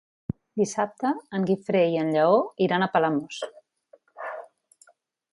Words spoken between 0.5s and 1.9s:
Dissabte en Guifré